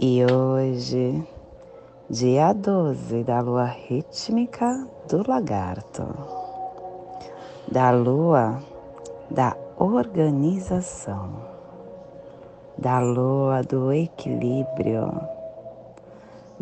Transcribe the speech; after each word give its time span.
e 0.00 0.24
hoje, 0.24 1.26
dia 2.08 2.52
12 2.52 3.24
da 3.24 3.40
lua 3.40 3.64
rítmica 3.64 4.86
do 5.08 5.28
lagarto, 5.28 6.06
da 7.66 7.90
lua 7.90 8.62
da 9.28 9.56
organização, 9.76 11.30
da 12.78 13.00
lua 13.00 13.64
do 13.64 13.92
equilíbrio, 13.92 15.20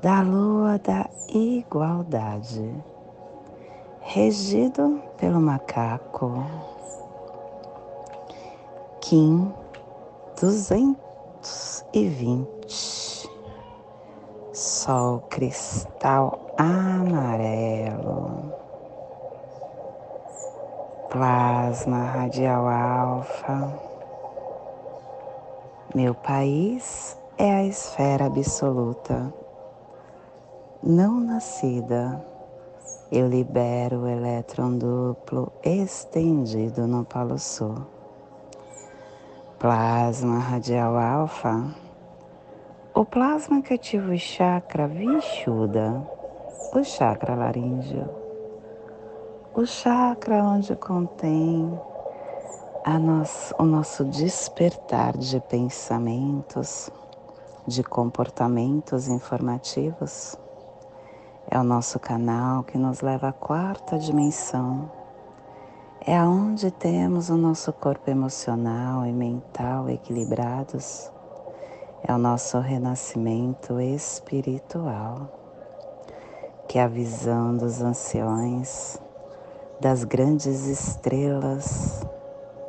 da 0.03 0.23
lua 0.23 0.79
da 0.79 1.07
igualdade, 1.29 2.75
regido 4.01 5.03
pelo 5.19 5.43
macaco. 5.43 6.43
Kim 9.03 9.53
220 10.41 13.16
sol 14.87 15.19
cristal 15.29 16.39
amarelo, 16.57 18.55
plasma 21.11 22.05
radial 22.05 22.69
alfa. 22.69 23.81
Meu 25.93 26.15
país 26.15 27.19
é 27.37 27.53
a 27.53 27.65
esfera 27.65 28.27
absoluta. 28.27 29.35
Não 30.81 31.19
nascida, 31.19 32.25
eu 33.11 33.27
libero 33.27 34.03
o 34.03 34.09
elétron 34.09 34.79
duplo 34.79 35.53
estendido 35.65 36.87
no 36.87 37.05
Polo 37.05 37.41
Sul. 37.41 37.75
Plasma 39.59 40.39
radial 40.39 40.97
alfa 40.97 41.86
o 42.97 43.05
plasma 43.05 43.61
que 43.61 43.75
ativa 43.75 44.11
o 44.11 44.19
chakra 44.19 44.89
Vishuddha, 44.89 46.03
o 46.75 46.83
chakra 46.83 47.35
laríngeo, 47.35 48.09
o 49.55 49.67
chakra 49.67 50.43
onde 50.43 50.75
contém 50.77 51.79
o 53.59 53.65
nosso 53.67 54.03
despertar 54.03 55.15
de 55.15 55.39
pensamentos, 55.41 56.91
de 57.67 57.85
comportamentos 57.85 59.09
informativos. 59.09 60.35
É 61.51 61.59
o 61.59 61.65
nosso 61.65 62.01
canal 62.01 62.65
que 62.65 62.79
nos 62.79 63.03
leva 63.03 63.29
à 63.29 63.33
quarta 63.33 63.99
dimensão. 63.99 64.91
É 66.01 66.17
aonde 66.17 66.71
temos 66.71 67.29
o 67.29 67.37
nosso 67.37 67.75
corpo 67.75 68.11
emocional 68.11 69.05
e 69.05 69.13
mental 69.13 69.91
equilibrados 69.91 71.15
é 72.03 72.13
o 72.13 72.19
nosso 72.19 72.59
renascimento 72.59 73.81
espiritual, 73.81 75.29
que 76.69 76.79
é 76.79 76.83
a 76.83 76.89
visão 76.89 77.57
dos 77.57 77.81
anciões, 77.81 79.01
das 79.81 80.05
grandes 80.05 80.67
estrelas, 80.67 82.05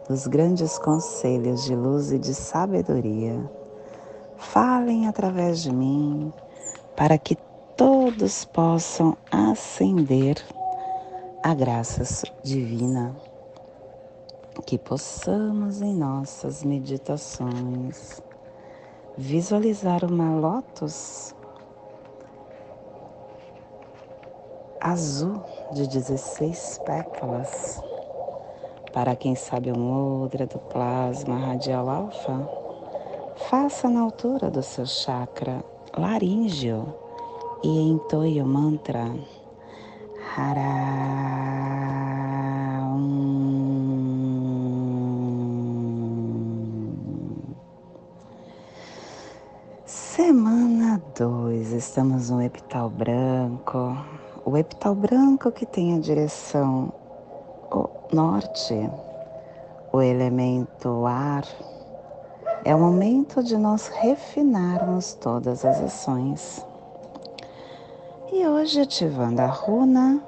dos 0.07 0.27
grandes 0.27 0.77
conselhos 0.77 1.65
de 1.65 1.75
luz 1.75 2.11
e 2.11 2.19
de 2.19 2.33
sabedoria, 2.33 3.49
falem 4.37 5.07
através 5.07 5.61
de 5.61 5.73
mim 5.73 6.31
para 6.95 7.17
que 7.17 7.37
todos 7.75 8.45
possam 8.45 9.15
ascender 9.31 10.43
a 11.43 11.53
graça 11.53 12.03
divina, 12.43 13.15
que 14.65 14.77
possamos 14.77 15.81
em 15.81 15.93
nossas 15.93 16.63
meditações 16.63 18.21
visualizar 19.17 20.05
uma 20.05 20.35
lótus 20.35 21.33
azul 24.79 25.41
de 25.73 25.87
16 25.87 26.81
pétalas. 26.85 27.81
Para 28.93 29.15
quem 29.15 29.35
sabe 29.35 29.71
o 29.71 29.77
mudra 29.77 30.45
do 30.45 30.59
plasma 30.59 31.35
radial 31.35 31.89
alfa, 31.89 32.47
faça 33.49 33.89
na 33.89 34.01
altura 34.01 34.51
do 34.51 34.61
seu 34.61 34.85
chakra 34.85 35.63
laríngeo 35.97 36.93
e 37.63 37.89
entoie 37.89 38.41
o 38.41 38.45
mantra 38.45 39.15
Hara. 40.35 40.76
Estamos 51.77 52.31
no 52.31 52.41
epital 52.41 52.89
branco. 52.89 53.95
O 54.43 54.57
epital 54.57 54.95
branco 54.95 55.51
que 55.51 55.65
tem 55.65 55.95
a 55.95 55.99
direção 55.99 56.91
norte, 58.11 58.89
o 59.93 60.01
elemento 60.01 61.05
ar. 61.05 61.45
É 62.65 62.75
o 62.75 62.79
momento 62.79 63.43
de 63.43 63.55
nós 63.57 63.87
refinarmos 63.87 65.13
todas 65.13 65.63
as 65.63 65.79
ações. 65.81 66.65
E 68.33 68.45
hoje 68.47 68.81
ativando 68.81 69.41
a 69.41 69.47
runa 69.47 70.21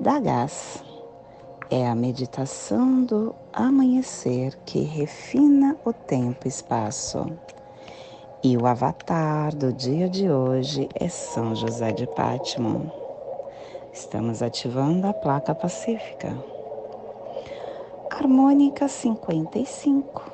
da 0.00 0.18
gás. 0.20 0.82
É 1.70 1.88
a 1.88 1.94
meditação 1.94 3.02
do 3.02 3.34
amanhecer 3.52 4.56
que 4.64 4.80
refina 4.80 5.76
o 5.84 5.92
tempo 5.92 6.46
e 6.46 6.48
espaço. 6.48 7.26
E 8.46 8.58
o 8.58 8.66
avatar 8.66 9.56
do 9.56 9.72
dia 9.72 10.06
de 10.06 10.30
hoje 10.30 10.86
é 10.94 11.08
São 11.08 11.54
José 11.54 11.92
de 11.92 12.06
Pátimo. 12.06 12.92
Estamos 13.90 14.42
ativando 14.42 15.06
a 15.06 15.14
placa 15.14 15.54
pacífica. 15.54 16.36
Harmônica 18.10 18.86
55. 18.86 20.30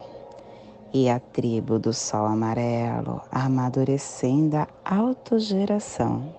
E 0.92 1.08
a 1.08 1.20
tribo 1.20 1.78
do 1.78 1.92
Sol 1.92 2.26
Amarelo 2.26 3.22
amadurecendo 3.30 4.56
a 4.56 4.68
autogeração, 4.84 6.34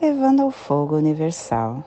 levando 0.00 0.40
ao 0.40 0.50
fogo 0.50 0.96
universal 0.96 1.84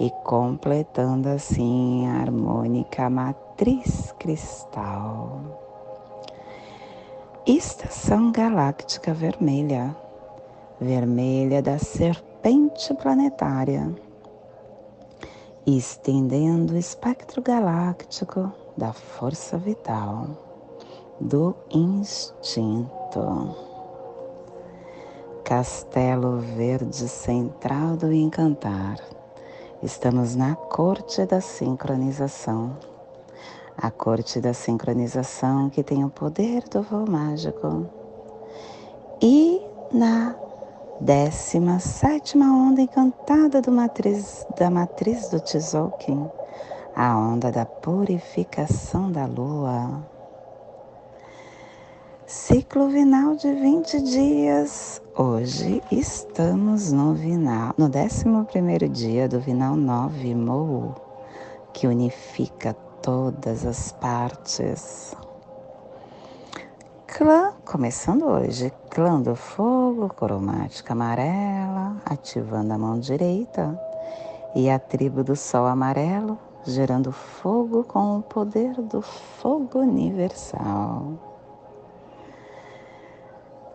e 0.00 0.10
completando 0.24 1.28
assim 1.28 2.08
a 2.08 2.14
harmônica 2.22 3.08
matriz 3.08 4.12
cristal. 4.18 5.71
Estação 7.44 8.30
Galáctica 8.30 9.12
Vermelha, 9.12 9.96
vermelha 10.80 11.60
da 11.60 11.76
serpente 11.76 12.94
planetária, 12.94 13.92
estendendo 15.66 16.74
o 16.74 16.76
espectro 16.76 17.42
galáctico 17.42 18.52
da 18.76 18.92
força 18.92 19.58
vital, 19.58 20.28
do 21.20 21.52
instinto. 21.68 23.56
Castelo 25.42 26.38
Verde 26.38 27.08
Central 27.08 27.96
do 27.96 28.12
Encantar. 28.12 29.00
Estamos 29.82 30.36
na 30.36 30.54
corte 30.54 31.26
da 31.26 31.40
sincronização 31.40 32.91
a 33.76 33.90
corte 33.90 34.40
da 34.40 34.52
sincronização 34.52 35.70
que 35.70 35.82
tem 35.82 36.04
o 36.04 36.10
poder 36.10 36.62
do 36.68 36.82
voo 36.82 37.08
mágico. 37.08 37.86
E 39.20 39.60
na 39.92 40.34
décima 41.00 41.78
sétima 41.78 42.46
onda 42.46 42.82
encantada 42.82 43.60
matriz, 43.70 44.46
da 44.58 44.70
matriz 44.70 45.28
do 45.28 45.40
Tzolk'in, 45.40 46.30
a 46.94 47.16
onda 47.16 47.50
da 47.50 47.64
purificação 47.64 49.10
da 49.10 49.26
lua. 49.26 50.06
Ciclo 52.26 52.88
vinal 52.88 53.34
de 53.34 53.52
20 53.52 54.00
dias. 54.02 55.02
Hoje 55.16 55.82
estamos 55.90 56.90
no 56.90 57.12
vinal, 57.12 57.74
no 57.76 57.86
11 57.86 58.88
dia 58.88 59.28
do 59.28 59.38
vinal 59.38 59.76
9 59.76 60.34
Mou, 60.34 60.94
que 61.74 61.86
unifica 61.86 62.74
todas 63.02 63.66
as 63.66 63.90
partes. 63.92 65.14
clã, 67.08 67.52
começando 67.64 68.24
hoje, 68.26 68.72
clã 68.90 69.20
do 69.20 69.34
fogo, 69.34 70.08
cromática 70.08 70.92
amarela, 70.92 71.96
ativando 72.06 72.72
a 72.72 72.78
mão 72.78 73.00
direita, 73.00 73.78
e 74.54 74.70
a 74.70 74.78
tribo 74.78 75.24
do 75.24 75.34
sol 75.34 75.66
amarelo, 75.66 76.38
gerando 76.64 77.10
fogo 77.10 77.82
com 77.82 78.18
o 78.18 78.22
poder 78.22 78.80
do 78.80 79.02
fogo 79.02 79.80
universal. 79.80 81.12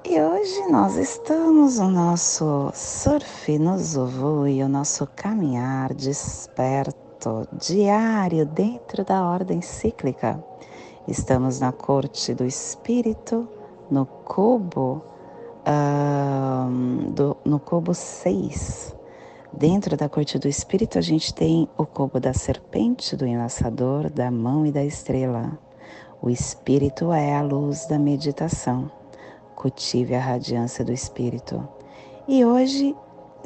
E 0.06 0.22
hoje 0.22 0.72
nós 0.72 0.96
estamos 0.96 1.80
no 1.80 1.90
nosso 1.90 2.72
surf 2.74 3.60
no 3.60 3.78
Zuvu 3.78 4.48
e 4.48 4.64
o 4.64 4.70
nosso 4.70 5.06
caminhar 5.16 5.94
desperto 5.94 7.07
diário 7.54 8.46
dentro 8.46 9.04
da 9.04 9.24
ordem 9.24 9.62
cíclica 9.62 10.44
Estamos 11.08 11.62
na 11.62 11.72
corte 11.72 12.34
do 12.34 12.44
espírito, 12.44 13.48
no 13.90 14.06
cubo, 14.06 15.02
uh, 15.66 17.10
do, 17.12 17.38
no 17.46 17.62
cubo 17.62 17.94
6. 17.94 18.94
Dentro 19.54 19.96
da 19.96 20.10
corte 20.10 20.38
do 20.38 20.50
espírito, 20.50 20.98
a 20.98 21.02
gente 21.02 21.34
tem 21.34 21.70
o 21.78 21.86
cubo 21.86 22.20
da 22.20 22.34
serpente, 22.34 23.16
do 23.16 23.26
enlaçador, 23.26 24.10
da 24.10 24.30
mão 24.30 24.66
e 24.66 24.72
da 24.72 24.84
estrela. 24.84 25.58
O 26.22 26.30
espírito 26.30 27.14
é 27.14 27.34
a 27.34 27.42
luz 27.42 27.86
da 27.86 27.98
meditação. 27.98 28.92
Cultive 29.56 30.14
a 30.14 30.20
radiância 30.20 30.84
do 30.84 30.92
espírito. 30.92 31.66
E 32.28 32.44
hoje 32.44 32.94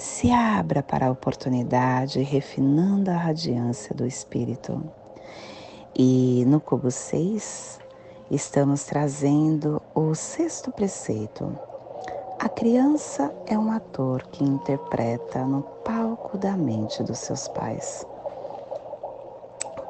se 0.01 0.31
abra 0.31 0.81
para 0.81 1.06
a 1.06 1.12
oportunidade, 1.12 2.24
refinando 2.24 3.12
a 3.12 3.15
radiância 3.15 3.94
do 3.94 4.03
espírito. 4.03 4.83
E 5.95 6.44
no 6.48 6.59
cubo 6.59 6.89
6, 6.89 7.80
estamos 8.31 8.83
trazendo 8.86 9.80
o 9.94 10.15
sexto 10.15 10.71
preceito. 10.71 11.56
A 12.39 12.50
criança 12.50 13.31
é 13.45 13.56
um 13.56 13.71
ator 13.71 14.24
que 14.31 14.44
interpreta 14.44 15.45
no 15.45 15.62
palco 15.62 16.36
da 16.36 16.57
mente 16.57 17.03
dos 17.03 17.19
seus 17.19 17.48
pais. 17.50 18.03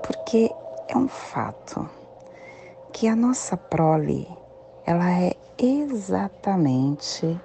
Porque 0.05 0.51
é 0.89 0.97
um 0.97 1.07
fato 1.07 1.89
que 2.91 3.07
a 3.07 3.15
nossa 3.15 3.55
prole, 3.55 4.27
ela 4.85 5.09
é 5.09 5.37
exatamente 5.57 7.39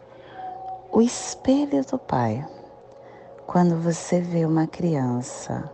o 0.90 1.00
espelho 1.00 1.84
do 1.84 1.96
pai. 1.96 2.44
Quando 3.46 3.76
você 3.76 4.20
vê 4.20 4.44
uma 4.44 4.66
criança 4.66 5.70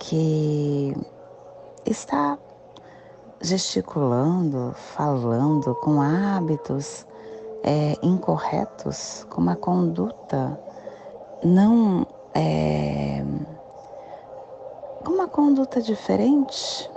que 0.00 0.96
está 1.84 2.38
gesticulando, 3.40 4.72
falando 4.74 5.74
com 5.76 6.00
hábitos 6.00 7.06
é, 7.62 7.94
incorretos, 8.02 9.26
com 9.28 9.42
uma 9.42 9.54
conduta 9.54 10.58
não 11.44 12.06
é, 12.34 13.22
com 15.04 15.12
uma 15.12 15.28
conduta 15.28 15.82
diferente, 15.82 16.90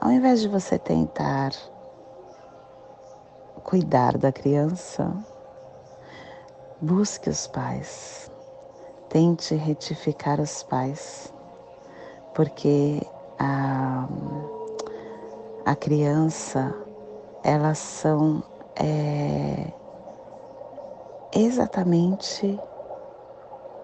ao 0.00 0.12
invés 0.12 0.40
de 0.40 0.48
você 0.48 0.78
tentar 0.78 1.50
cuidar 3.64 4.16
da 4.16 4.30
criança, 4.30 5.12
busque 6.80 7.28
os 7.28 7.48
pais, 7.48 8.29
tente 9.10 9.56
retificar 9.56 10.40
os 10.40 10.62
pais, 10.62 11.34
porque 12.32 13.02
a, 13.38 14.08
a 15.66 15.74
criança, 15.74 16.72
elas 17.42 17.78
são 17.78 18.40
é, 18.76 19.72
exatamente 21.34 22.58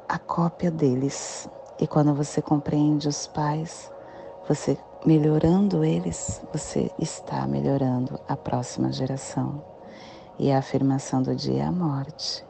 a 0.08 0.16
cópia 0.16 0.70
deles. 0.70 1.48
E 1.80 1.88
quando 1.88 2.14
você 2.14 2.40
compreende 2.40 3.08
os 3.08 3.26
pais, 3.26 3.90
você 4.48 4.78
melhorando 5.04 5.82
eles, 5.84 6.40
você 6.52 6.88
está 7.00 7.48
melhorando 7.48 8.18
a 8.28 8.36
próxima 8.36 8.92
geração. 8.92 9.60
E 10.38 10.52
a 10.52 10.58
afirmação 10.58 11.20
do 11.20 11.34
dia 11.34 11.64
é 11.64 11.66
a 11.66 11.72
morte, 11.72 12.46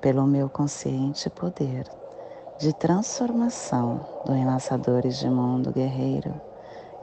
pelo 0.00 0.26
meu 0.26 0.48
consciente 0.48 1.28
poder 1.28 1.86
de 2.58 2.72
transformação 2.72 4.00
do 4.24 4.34
Enlaçadores 4.34 5.18
de 5.18 5.28
Mundo 5.28 5.70
Guerreiro, 5.70 6.40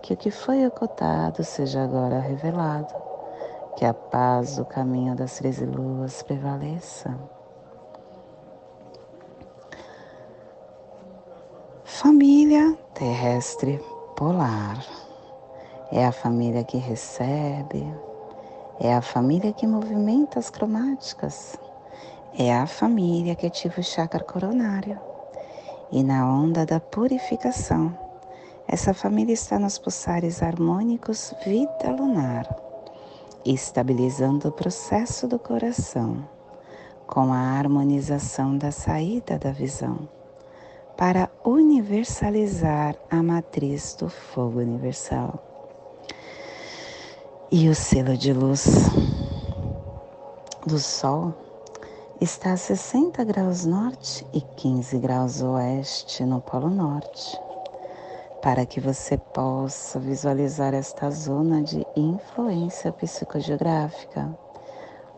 que 0.02 0.14
o 0.14 0.18
que 0.18 0.32
foi 0.32 0.66
ocultado 0.66 1.44
seja 1.44 1.84
agora 1.84 2.20
revelado, 2.20 2.92
que 3.78 3.86
a 3.86 3.94
paz 3.94 4.56
do 4.56 4.66
caminho 4.66 5.16
das 5.16 5.38
treze 5.38 5.64
luas 5.64 6.24
prevaleça. 6.24 7.16
Família 11.84 12.76
terrestre 12.96 13.80
polar 14.16 14.84
é 15.92 16.04
a 16.04 16.12
família 16.12 16.64
que 16.64 16.78
recebe, 16.78 17.86
é 18.80 18.92
a 18.92 19.04
família 19.04 19.54
que 19.54 19.68
movimenta 19.68 20.40
as 20.40 20.50
cromáticas, 20.50 21.56
é 22.36 22.52
a 22.52 22.66
família 22.66 23.36
que 23.36 23.46
ativa 23.46 23.80
o 23.80 23.84
chakra 23.84 24.24
coronário 24.24 25.13
e 25.92 26.04
na 26.04 26.28
onda 26.28 26.66
da 26.66 26.80
purificação. 26.80 27.98
Essa 28.68 28.94
família 28.94 29.34
está 29.34 29.60
nos 29.60 29.78
pulsares 29.78 30.42
harmônicos 30.42 31.34
vida 31.46 31.92
lunar, 31.92 32.48
estabilizando 33.46 34.48
o 34.48 34.52
processo 34.52 35.28
do 35.28 35.38
coração 35.38 36.28
com 37.06 37.34
a 37.34 37.38
harmonização 37.38 38.58
da 38.58 38.72
saída 38.72 39.38
da 39.38 39.52
visão 39.52 40.08
para 40.98 41.30
universalizar 41.44 42.96
a 43.10 43.22
matriz 43.22 43.96
do 43.96 44.10
fogo 44.10 44.60
universal. 44.60 45.44
E 47.52 47.70
o 47.70 47.76
selo 47.76 48.18
de 48.18 48.34
luz 48.34 48.66
do 50.66 50.80
Sol 50.80 51.34
está 52.24 52.54
a 52.54 52.58
60 52.58 53.22
graus 53.26 53.66
norte 53.66 54.26
e 54.32 54.40
15 54.40 54.98
graus 54.98 55.42
oeste 55.42 56.24
no 56.24 56.40
Polo 56.40 56.70
Norte, 56.70 57.38
para 58.42 58.66
que 58.66 58.80
você 58.80 59.18
possa 59.18 60.00
visualizar 60.00 60.74
esta 60.74 61.12
zona 61.12 61.62
de 61.62 61.86
influência 61.98 62.94
psicogeográfica. 62.94 64.34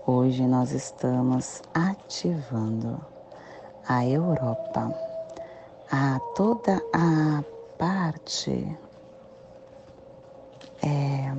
Hoje 0.08 0.48
nós 0.48 0.72
estamos 0.72 1.62
ativando 1.76 3.00
a 3.88 4.04
Europa, 4.04 4.92
a 5.92 6.20
toda 6.36 6.82
a 6.92 7.44
parte 7.78 8.76
é, 10.82 11.32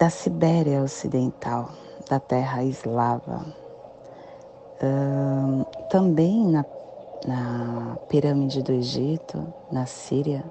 da 0.00 0.08
Sibéria 0.08 0.82
Ocidental, 0.82 1.68
da 2.08 2.18
terra 2.18 2.64
eslava. 2.64 3.44
Também 5.90 6.46
na, 6.46 6.64
na 7.26 7.98
pirâmide 8.08 8.62
do 8.62 8.72
Egito, 8.72 9.52
na 9.70 9.84
Síria, 9.84 10.42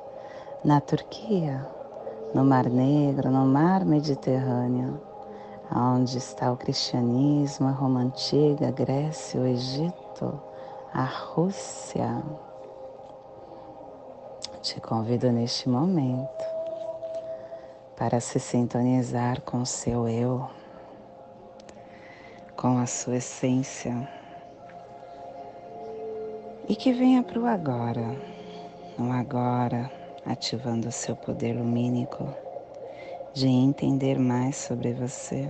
na 0.63 0.79
Turquia, 0.79 1.65
no 2.31 2.45
Mar 2.45 2.69
Negro, 2.69 3.31
no 3.31 3.43
Mar 3.47 3.83
Mediterrâneo, 3.83 5.01
onde 5.75 6.19
está 6.19 6.51
o 6.51 6.57
cristianismo, 6.57 7.69
a 7.69 7.71
Roma 7.71 8.01
Antiga, 8.01 8.67
a 8.67 8.71
Grécia, 8.71 9.41
o 9.41 9.47
Egito, 9.47 10.39
a 10.93 11.05
Rússia. 11.05 12.21
Te 14.61 14.79
convido 14.79 15.31
neste 15.31 15.67
momento 15.67 16.58
para 17.99 18.21
se 18.21 18.39
sintonizar 18.39 19.41
com 19.41 19.57
o 19.57 19.65
seu 19.65 20.07
eu, 20.07 20.49
com 22.55 22.77
a 22.77 22.85
sua 22.85 23.17
essência. 23.17 24.07
E 26.69 26.77
que 26.77 26.93
venha 26.93 27.21
para 27.21 27.37
o 27.37 27.45
agora, 27.45 28.15
no 28.97 29.11
agora, 29.11 29.91
ativando 30.25 30.87
o 30.87 30.91
seu 30.93 31.13
poder 31.13 31.53
lumínico 31.53 32.33
de 33.33 33.47
entender 33.47 34.17
mais 34.17 34.55
sobre 34.55 34.93
você, 34.93 35.49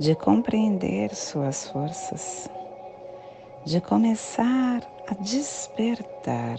de 0.00 0.16
compreender 0.16 1.14
suas 1.14 1.68
forças, 1.68 2.50
de 3.64 3.80
começar 3.80 4.82
a 5.06 5.14
despertar 5.14 6.58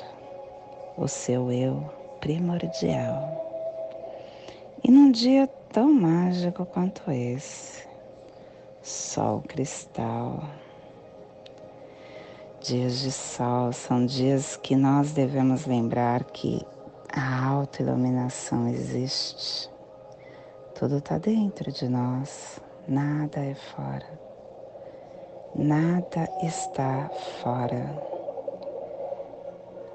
o 0.96 1.10
seu 1.10 1.52
eu 1.52 1.84
primordial 2.22 3.45
e 4.88 4.92
num 4.92 5.10
dia 5.10 5.48
tão 5.74 5.92
mágico 5.92 6.63
quanto 6.63 7.10
esse, 7.10 7.88
sol 8.84 9.42
cristal, 9.42 10.44
dias 12.62 13.00
de 13.00 13.12
sol 13.12 13.74
são 13.74 14.06
dias 14.06 14.56
que 14.58 14.75
nós 14.75 15.12
devemos 15.12 15.65
lembrar 15.65 16.24
que 16.25 16.63
A 17.12 17.46
autoiluminação 17.48 18.68
existe. 18.68 19.72
Tudo 20.77 20.98
está 20.98 21.18
dentro 21.18 21.72
de 21.72 21.88
nós, 21.89 22.62
nada 22.88 23.39
é 23.39 23.56
fora. 23.56 24.20
Nada 25.56 26.30
está 26.44 27.10
fora. 27.42 27.89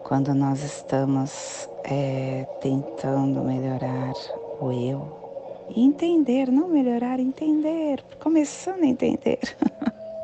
Quando 0.02 0.34
nós 0.34 0.62
estamos 0.62 1.68
é, 1.84 2.44
tentando 2.62 3.42
melhorar 3.44 4.14
o 4.60 4.70
eu, 4.70 5.66
e 5.74 5.82
entender, 5.82 6.50
não 6.50 6.68
melhorar, 6.68 7.18
entender, 7.18 8.04
começando 8.20 8.82
a 8.82 8.86
entender, 8.86 9.40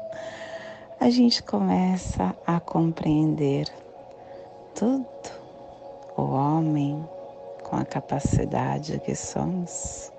a 1.01 1.09
gente 1.09 1.43
começa 1.43 2.37
a 2.47 2.61
compreender 2.61 3.67
tudo. 4.75 5.07
O 6.17 6.23
homem 6.23 7.07
com 7.63 7.77
a 7.77 7.85
capacidade 7.85 8.99
que 9.01 9.15
somos 9.15 10.13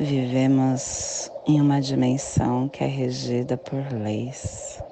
vivemos 0.00 1.30
em 1.46 1.60
uma 1.60 1.78
dimensão 1.78 2.70
que 2.70 2.82
é 2.82 2.86
regida 2.86 3.58
por 3.58 3.92
leis. 3.92 4.82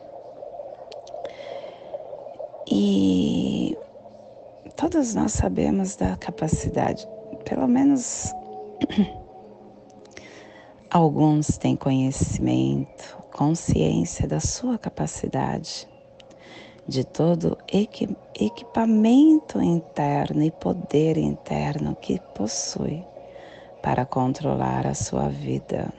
E 2.70 3.74
todos 4.76 5.14
nós 5.14 5.32
sabemos 5.32 5.96
da 5.96 6.14
capacidade, 6.18 7.08
pelo 7.46 7.66
menos 7.66 8.30
alguns 10.90 11.56
têm 11.56 11.74
conhecimento, 11.74 13.16
consciência 13.32 14.28
da 14.28 14.40
sua 14.40 14.76
capacidade, 14.76 15.88
de 16.86 17.02
todo 17.04 17.56
equipamento 18.34 19.58
interno 19.62 20.42
e 20.42 20.50
poder 20.50 21.16
interno 21.16 21.96
que 21.96 22.20
possui 22.34 23.02
para 23.82 24.04
controlar 24.04 24.86
a 24.86 24.94
sua 24.94 25.28
vida. 25.28 25.92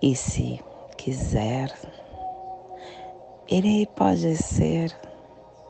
E 0.00 0.14
se 0.16 0.60
quiser, 0.96 1.72
ele 3.48 3.86
pode 3.94 4.36
ser 4.36 4.96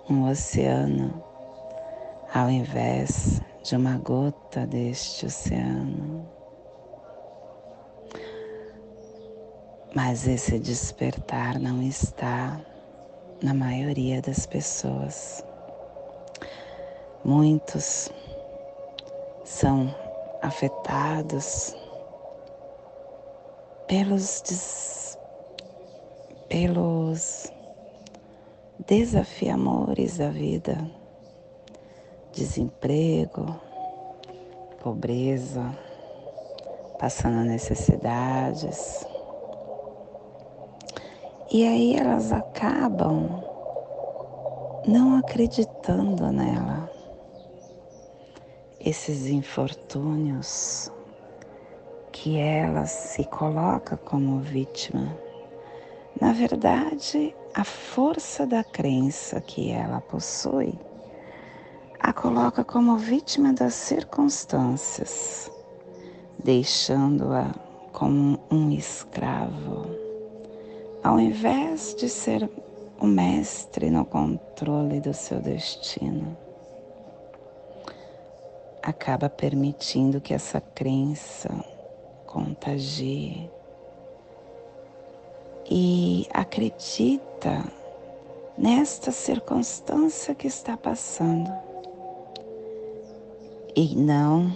um 0.09 0.29
oceano 0.31 1.23
ao 2.33 2.49
invés 2.49 3.41
de 3.63 3.77
uma 3.77 3.99
gota 3.99 4.67
deste 4.67 5.27
oceano. 5.27 6.27
Mas 9.95 10.27
esse 10.27 10.59
despertar 10.59 11.59
não 11.59 11.83
está 11.83 12.59
na 13.43 13.53
maioria 13.53 14.23
das 14.23 14.47
pessoas. 14.47 15.45
Muitos 17.25 18.11
são 19.45 19.95
afetados 20.43 21.77
pelos, 23.87 24.43
des, 24.43 25.19
pelos 26.49 27.53
desafiamores 28.87 30.19
da 30.19 30.29
vida, 30.31 30.77
desemprego, 32.33 33.57
pobreza, 34.83 35.73
passando 36.99 37.45
necessidades. 37.45 39.07
E 41.51 41.67
aí 41.67 41.95
elas 41.95 42.33
acabam 42.33 43.45
não 44.87 45.19
acreditando 45.19 46.33
nela 46.33 46.82
esses 48.85 49.29
infortúnios 49.29 50.91
que 52.11 52.37
ela 52.37 52.85
se 52.87 53.25
coloca 53.25 53.97
como 53.97 54.41
vítima. 54.41 55.17
Na 56.21 56.33
verdade, 56.33 57.35
a 57.55 57.65
força 57.65 58.45
da 58.45 58.65
crença 58.65 59.41
que 59.41 59.71
ela 59.71 60.01
possui 60.01 60.77
a 62.01 62.13
coloca 62.13 62.65
como 62.65 62.97
vítima 62.97 63.53
das 63.53 63.75
circunstâncias, 63.75 65.49
deixando-a 66.43 67.55
como 67.93 68.41
um 68.51 68.73
escravo, 68.73 69.87
ao 71.05 71.21
invés 71.21 71.95
de 71.95 72.09
ser 72.09 72.51
o 72.99 73.07
mestre 73.07 73.89
no 73.89 74.05
controle 74.05 75.01
do 75.01 75.15
seu 75.15 75.41
destino 75.41 76.37
acaba 78.83 79.29
permitindo 79.29 80.21
que 80.21 80.35
essa 80.35 80.61
crença 80.61 81.49
contagie. 82.27 83.49
E 85.71 86.27
acredita 86.33 87.65
nesta 88.59 89.13
circunstância 89.13 90.35
que 90.35 90.47
está 90.47 90.77
passando. 90.77 91.51
E 93.75 93.95
não 93.97 94.55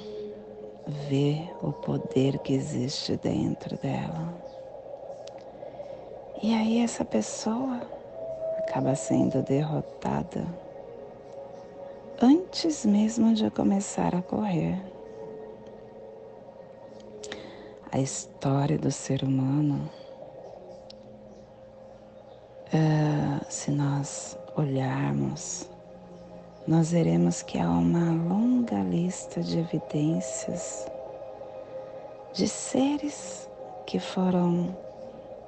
vê 1.09 1.49
o 1.63 1.73
poder 1.73 2.39
que 2.41 2.53
existe 2.53 3.17
dentro 3.17 3.79
dela. 3.79 4.35
E 6.43 6.53
aí 6.53 6.81
essa 6.81 7.05
pessoa 7.05 7.81
acaba 8.59 8.95
sendo 8.95 9.43
derrotada 9.43 10.45
antes 12.21 12.87
mesmo 12.87 13.35
de 13.35 13.51
começar 13.51 14.15
a 14.15 14.23
correr. 14.23 14.81
A 17.93 17.99
história 17.99 18.79
do 18.79 18.91
ser 18.91 19.23
humano, 19.23 19.91
uh, 22.69 23.45
se 23.49 23.71
nós 23.71 24.39
olharmos, 24.57 25.69
nós 26.67 26.91
veremos 26.91 27.43
que 27.43 27.59
há 27.59 27.69
uma 27.69 28.11
longa 28.29 28.83
lista 28.83 29.41
de 29.41 29.59
evidências 29.59 30.87
de 32.33 32.49
seres 32.49 33.49
que 33.87 33.99
foram 33.99 34.77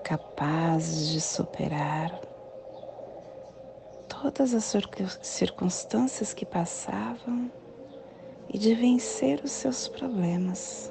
capazes 0.04 1.08
de 1.08 1.20
superar 1.20 2.27
todas 4.22 4.52
as 4.52 4.74
circunstâncias 5.22 6.34
que 6.34 6.44
passavam 6.44 7.50
e 8.48 8.58
de 8.58 8.74
vencer 8.74 9.40
os 9.44 9.52
seus 9.52 9.86
problemas. 9.86 10.90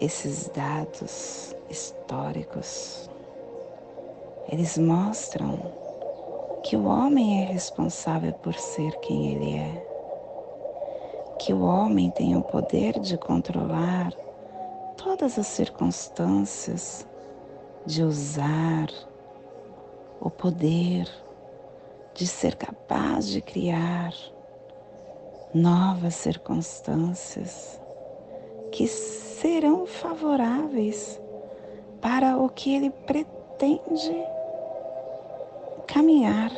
Esses 0.00 0.48
dados 0.48 1.54
históricos, 1.68 3.08
eles 4.50 4.76
mostram 4.76 5.60
que 6.64 6.74
o 6.74 6.84
homem 6.84 7.42
é 7.42 7.44
responsável 7.44 8.32
por 8.32 8.54
ser 8.54 8.92
quem 9.00 9.34
ele 9.34 9.56
é, 9.56 9.86
que 11.38 11.52
o 11.52 11.62
homem 11.62 12.10
tem 12.10 12.36
o 12.36 12.42
poder 12.42 12.98
de 12.98 13.16
controlar 13.16 14.12
todas 14.96 15.38
as 15.38 15.46
circunstâncias, 15.46 17.06
de 17.86 18.02
usar 18.02 18.88
o 20.20 20.30
poder 20.30 21.08
de 22.14 22.26
ser 22.26 22.54
capaz 22.56 23.26
de 23.26 23.40
criar 23.40 24.12
novas 25.54 26.14
circunstâncias 26.14 27.80
que 28.70 28.86
serão 28.86 29.86
favoráveis 29.86 31.20
para 32.00 32.36
o 32.36 32.48
que 32.48 32.74
ele 32.74 32.90
pretende 32.90 34.14
caminhar. 35.86 36.52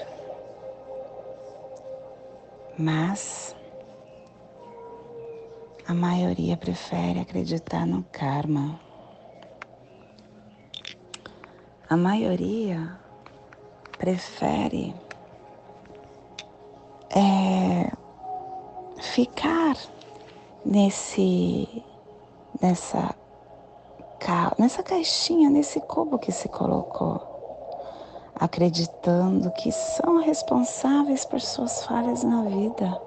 Mas 2.76 3.54
a 5.87 5.95
maioria 5.95 6.57
prefere 6.57 7.21
acreditar 7.21 7.87
no 7.87 8.02
karma. 8.11 8.81
A 11.88 11.97
maioria 11.97 13.02
prefere 14.03 14.93
é, 17.15 17.89
ficar 19.01 19.77
nesse 20.67 21.85
nessa 22.61 23.15
nessa 24.59 24.83
caixinha, 24.83 25.49
nesse 25.49 25.81
cubo 25.83 26.19
que 26.19 26.33
se 26.33 26.49
colocou. 26.49 27.31
acreditando 28.35 29.53
que 29.53 29.71
são 29.71 30.21
responsáveis 30.21 31.25
por 31.25 31.41
suas 31.41 31.85
falhas 31.85 32.25
na 32.25 32.43
vida, 32.43 33.01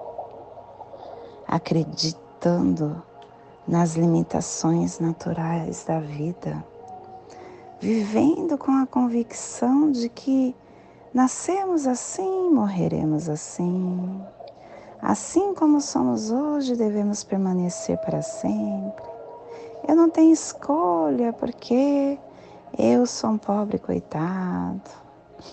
acreditando 1.46 3.02
nas 3.68 3.96
limitações 3.96 4.98
naturais 4.98 5.84
da 5.84 6.00
vida, 6.00 6.64
vivendo 7.80 8.56
com 8.56 8.72
a 8.72 8.86
convicção 8.86 9.92
de 9.92 10.08
que 10.08 10.54
nascemos 11.16 11.86
assim, 11.86 12.50
morreremos 12.50 13.26
assim. 13.26 14.22
Assim 15.00 15.54
como 15.54 15.80
somos 15.80 16.30
hoje, 16.30 16.76
devemos 16.76 17.24
permanecer 17.24 17.96
para 17.96 18.20
sempre. 18.20 19.02
Eu 19.88 19.96
não 19.96 20.10
tenho 20.10 20.34
escolha 20.34 21.32
porque 21.32 22.18
eu 22.76 23.06
sou 23.06 23.30
um 23.30 23.38
pobre 23.38 23.78
coitado. 23.78 24.90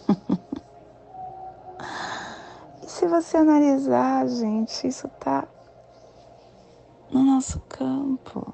e 2.83 2.89
se 2.89 3.07
você 3.07 3.37
analisar, 3.37 4.27
gente, 4.27 4.85
isso 4.85 5.07
está 5.07 5.47
no 7.09 7.23
nosso 7.23 7.61
campo, 7.69 8.53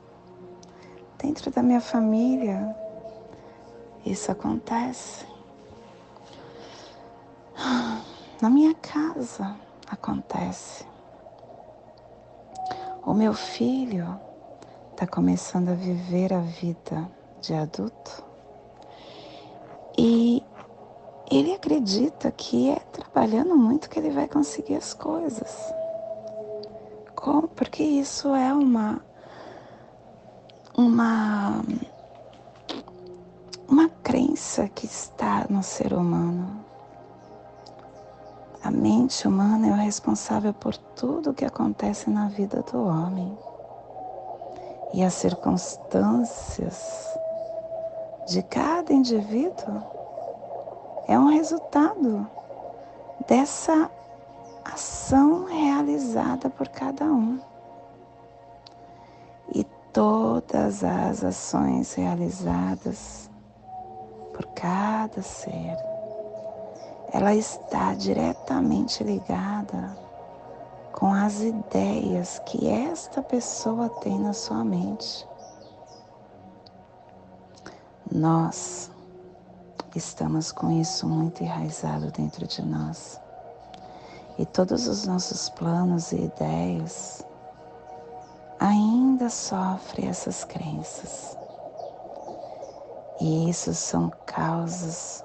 dentro 1.17 1.49
da 1.49 1.63
minha 1.63 1.81
família. 1.81 2.75
Isso 4.05 4.31
acontece. 4.31 5.38
Na 8.41 8.49
minha 8.49 8.73
casa 8.75 9.55
acontece. 9.89 10.85
O 13.05 13.13
meu 13.13 13.33
filho 13.33 14.19
está 14.91 15.05
começando 15.07 15.69
a 15.69 15.73
viver 15.73 16.33
a 16.33 16.39
vida 16.39 17.09
de 17.41 17.53
adulto 17.53 18.23
e 19.97 20.43
ele 21.29 21.53
acredita 21.53 22.31
que 22.31 22.69
é 22.69 22.79
trabalhando 22.79 23.57
muito 23.57 23.89
que 23.89 23.99
ele 23.99 24.09
vai 24.09 24.27
conseguir 24.27 24.75
as 24.75 24.93
coisas. 24.93 25.73
Como? 27.15 27.47
Porque 27.49 27.83
isso 27.83 28.33
é 28.33 28.53
uma 28.53 29.01
uma 30.77 31.61
uma 33.67 33.89
crença 34.01 34.67
que 34.69 34.85
está 34.85 35.45
no 35.49 35.61
ser 35.61 35.93
humano. 35.93 36.68
A 38.61 38.69
mente 38.69 39.27
humana 39.27 39.67
é 39.67 39.71
o 39.71 39.75
responsável 39.75 40.53
por 40.53 40.75
tudo 40.75 41.31
o 41.31 41.33
que 41.33 41.45
acontece 41.45 42.09
na 42.09 42.27
vida 42.27 42.61
do 42.61 42.85
homem. 42.85 43.37
E 44.93 45.03
as 45.03 45.13
circunstâncias 45.13 47.07
de 48.27 48.43
cada 48.43 48.91
indivíduo 48.91 49.81
é 51.07 51.17
um 51.17 51.27
resultado 51.27 52.27
dessa 53.27 53.89
ação 54.65 55.45
realizada 55.45 56.49
por 56.49 56.67
cada 56.67 57.05
um. 57.05 57.39
E 59.55 59.63
todas 59.93 60.83
as 60.83 61.23
ações 61.23 61.93
realizadas 61.93 63.29
por 64.33 64.45
cada 64.47 65.21
ser, 65.21 65.77
ela 67.11 67.33
está 67.33 67.93
diretamente 67.95 69.03
ligada 69.03 69.97
com 70.93 71.13
as 71.13 71.39
ideias 71.41 72.39
que 72.45 72.67
esta 72.67 73.21
pessoa 73.21 73.89
tem 74.01 74.19
na 74.19 74.33
sua 74.33 74.63
mente. 74.63 75.27
Nós 78.11 78.91
estamos 79.95 80.51
com 80.51 80.71
isso 80.71 81.07
muito 81.07 81.43
enraizado 81.43 82.11
dentro 82.11 82.45
de 82.45 82.61
nós. 82.61 83.19
E 84.37 84.45
todos 84.45 84.87
os 84.87 85.05
nossos 85.05 85.49
planos 85.49 86.11
e 86.11 86.23
ideias 86.23 87.25
ainda 88.59 89.29
sofrem 89.29 90.09
essas 90.09 90.43
crenças. 90.43 91.37
E 93.21 93.49
isso 93.49 93.73
são 93.73 94.11
causas 94.25 95.23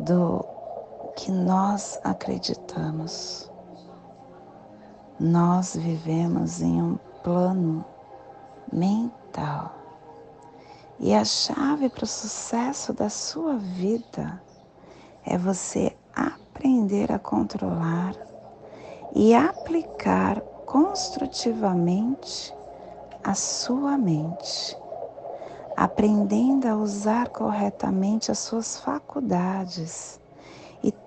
do 0.00 0.51
que 1.16 1.30
nós 1.30 1.98
acreditamos. 2.02 3.50
Nós 5.18 5.76
vivemos 5.76 6.60
em 6.60 6.82
um 6.82 6.98
plano 7.22 7.84
mental. 8.72 9.74
E 10.98 11.14
a 11.14 11.24
chave 11.24 11.88
para 11.88 12.04
o 12.04 12.06
sucesso 12.06 12.92
da 12.92 13.08
sua 13.08 13.56
vida 13.56 14.42
é 15.24 15.36
você 15.36 15.96
aprender 16.14 17.12
a 17.12 17.18
controlar 17.18 18.14
e 19.14 19.34
aplicar 19.34 20.40
construtivamente 20.64 22.54
a 23.22 23.34
sua 23.34 23.98
mente, 23.98 24.76
aprendendo 25.76 26.66
a 26.66 26.74
usar 26.74 27.28
corretamente 27.28 28.30
as 28.30 28.38
suas 28.38 28.78
faculdades 28.78 30.21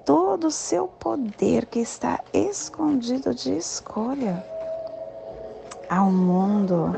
todo 0.05 0.47
o 0.47 0.51
seu 0.51 0.87
poder 0.87 1.65
que 1.65 1.79
está 1.79 2.23
escondido 2.31 3.33
de 3.33 3.57
escolha 3.57 4.45
ao 5.89 6.11
mundo 6.11 6.95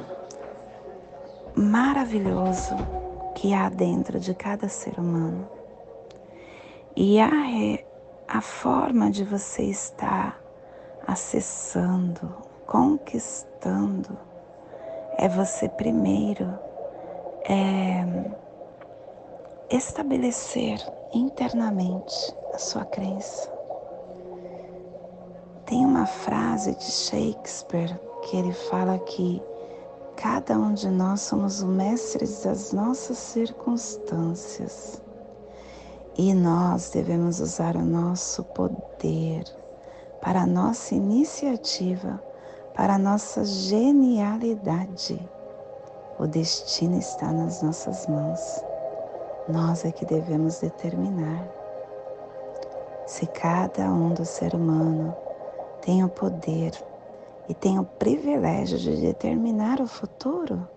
maravilhoso 1.56 2.76
que 3.34 3.54
há 3.54 3.70
dentro 3.70 4.20
de 4.20 4.36
cada 4.36 4.68
ser 4.68 5.00
humano. 5.00 5.48
E 6.96 7.20
a, 7.22 7.32
a 8.28 8.42
forma 8.42 9.10
de 9.10 9.24
você 9.24 9.64
estar 9.64 10.38
acessando, 11.08 12.36
conquistando, 12.66 14.18
é 15.18 15.30
você 15.30 15.70
primeiro 15.70 16.54
é, 17.48 18.06
estabelecer 19.70 20.97
internamente 21.14 22.36
a 22.54 22.58
sua 22.58 22.86
crença. 22.86 23.52
Tem 25.66 25.86
uma 25.86 26.06
frase 26.06 26.76
de 26.76 26.84
Shakespeare 26.84 28.00
que 28.24 28.38
ele 28.38 28.54
fala 28.54 28.98
que 29.00 29.42
Cada 30.18 30.58
um 30.58 30.74
de 30.74 30.90
nós 30.90 31.22
somos 31.22 31.62
o 31.62 31.68
mestre 31.68 32.26
das 32.44 32.74
nossas 32.74 33.20
circunstâncias 33.20 35.00
e 36.18 36.34
nós 36.34 36.90
devemos 36.90 37.40
usar 37.40 37.76
o 37.76 37.86
nosso 37.86 38.44
poder 38.44 39.44
para 40.20 40.42
a 40.42 40.48
nossa 40.48 40.96
iniciativa, 40.96 42.20
para 42.74 42.96
a 42.96 42.98
nossa 42.98 43.46
genialidade. 43.46 45.20
O 46.18 46.26
destino 46.26 46.98
está 46.98 47.32
nas 47.32 47.62
nossas 47.62 48.08
mãos. 48.08 48.40
Nós 49.48 49.86
é 49.86 49.92
que 49.92 50.06
devemos 50.06 50.60
determinar. 50.60 51.48
Se 53.06 53.26
cada 53.26 53.86
um 53.86 54.14
do 54.14 54.26
ser 54.26 54.54
humano 54.54 55.16
tem 55.82 56.04
o 56.04 56.10
poder 56.10 56.72
e 57.48 57.54
tem 57.54 57.80
o 57.80 57.86
privilégio 57.86 58.78
de 58.78 59.00
determinar 59.00 59.80
o 59.80 59.88
futuro, 59.88 60.68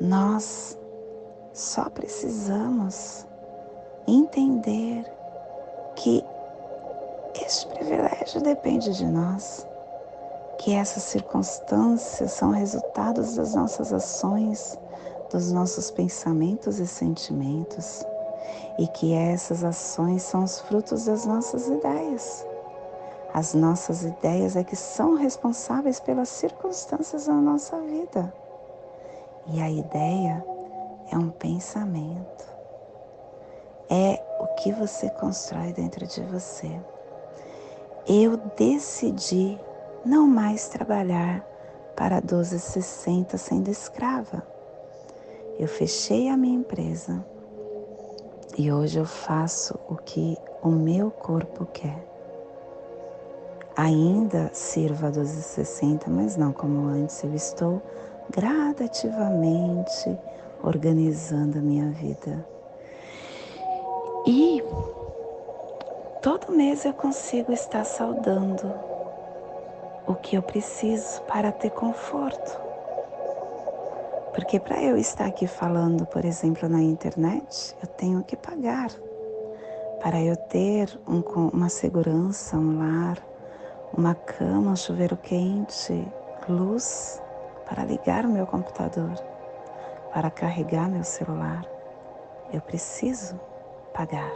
nós 0.00 0.76
só 1.52 1.88
precisamos 1.88 3.24
entender 4.08 5.04
que 5.94 6.24
este 7.46 7.66
privilégio 7.68 8.40
depende 8.42 8.92
de 8.92 9.06
nós, 9.06 9.66
que 10.58 10.74
essas 10.74 11.04
circunstâncias 11.04 12.32
são 12.32 12.50
resultados 12.50 13.36
das 13.36 13.54
nossas 13.54 13.92
ações, 13.92 14.76
dos 15.32 15.50
nossos 15.50 15.90
pensamentos 15.90 16.78
e 16.78 16.86
sentimentos, 16.86 18.04
e 18.78 18.86
que 18.88 19.14
essas 19.14 19.64
ações 19.64 20.22
são 20.22 20.44
os 20.44 20.60
frutos 20.60 21.06
das 21.06 21.24
nossas 21.24 21.66
ideias. 21.68 22.46
As 23.32 23.54
nossas 23.54 24.02
ideias 24.02 24.56
é 24.56 24.62
que 24.62 24.76
são 24.76 25.14
responsáveis 25.14 25.98
pelas 25.98 26.28
circunstâncias 26.28 27.26
da 27.26 27.34
nossa 27.34 27.80
vida. 27.80 28.32
E 29.46 29.60
a 29.60 29.70
ideia 29.70 30.44
é 31.10 31.16
um 31.16 31.30
pensamento. 31.30 32.44
É 33.88 34.22
o 34.38 34.46
que 34.56 34.70
você 34.72 35.08
constrói 35.10 35.72
dentro 35.72 36.06
de 36.06 36.20
você. 36.24 36.70
Eu 38.06 38.36
decidi 38.36 39.58
não 40.04 40.26
mais 40.26 40.68
trabalhar 40.68 41.44
para 41.96 42.16
1260 42.16 43.38
sendo 43.38 43.70
escrava. 43.70 44.51
Eu 45.58 45.68
fechei 45.68 46.28
a 46.28 46.36
minha 46.36 46.56
empresa 46.56 47.24
e 48.58 48.72
hoje 48.72 48.98
eu 48.98 49.06
faço 49.06 49.78
o 49.88 49.96
que 49.96 50.36
o 50.62 50.68
meu 50.68 51.10
corpo 51.10 51.66
quer 51.66 52.12
ainda 53.76 54.50
sirva 54.52 55.08
a 55.08 55.10
1260, 55.10 56.10
mas 56.10 56.36
não 56.36 56.52
como 56.52 56.86
antes. 56.86 57.22
Eu 57.22 57.34
estou 57.34 57.82
gradativamente 58.30 60.18
organizando 60.62 61.58
a 61.58 61.62
minha 61.62 61.90
vida. 61.90 62.46
E 64.26 64.62
todo 66.20 66.52
mês 66.52 66.84
eu 66.84 66.94
consigo 66.94 67.52
estar 67.52 67.84
saudando 67.84 68.72
o 70.06 70.14
que 70.14 70.36
eu 70.36 70.42
preciso 70.42 71.20
para 71.22 71.50
ter 71.50 71.70
conforto. 71.70 72.71
Porque 74.34 74.58
para 74.58 74.82
eu 74.82 74.96
estar 74.96 75.26
aqui 75.26 75.46
falando, 75.46 76.06
por 76.06 76.24
exemplo, 76.24 76.68
na 76.68 76.80
internet, 76.80 77.76
eu 77.82 77.88
tenho 77.88 78.22
que 78.24 78.34
pagar. 78.34 78.90
Para 80.00 80.20
eu 80.22 80.36
ter 80.36 80.88
um, 81.06 81.20
uma 81.48 81.68
segurança, 81.68 82.56
um 82.56 82.78
lar, 82.78 83.18
uma 83.96 84.14
cama, 84.14 84.72
um 84.72 84.76
chuveiro 84.76 85.16
quente, 85.18 86.10
luz 86.48 87.20
para 87.68 87.84
ligar 87.84 88.24
o 88.24 88.30
meu 88.30 88.46
computador, 88.46 89.12
para 90.12 90.30
carregar 90.30 90.88
meu 90.88 91.04
celular, 91.04 91.64
eu 92.52 92.60
preciso 92.62 93.38
pagar. 93.92 94.32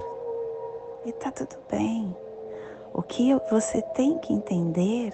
E 1.04 1.12
tá 1.12 1.30
tudo 1.30 1.56
bem. 1.70 2.14
O 2.92 3.02
que 3.02 3.34
você 3.50 3.80
tem 3.94 4.18
que 4.18 4.32
entender 4.32 5.12